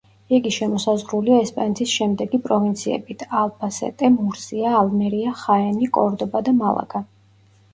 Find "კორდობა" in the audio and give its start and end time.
5.99-6.43